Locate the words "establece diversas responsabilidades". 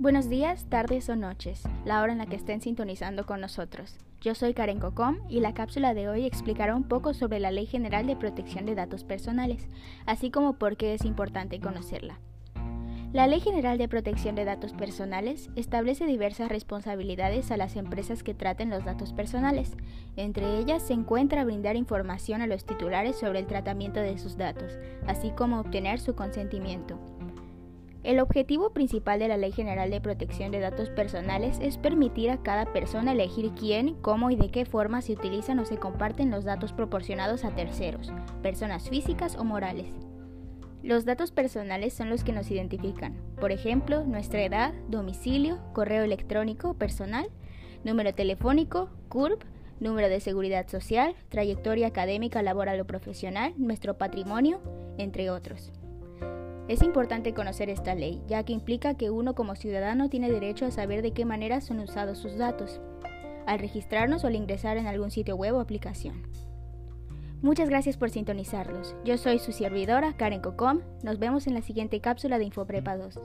15.56-17.50